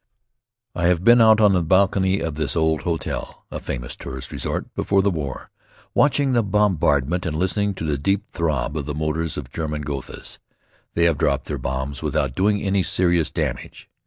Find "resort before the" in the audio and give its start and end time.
4.31-5.11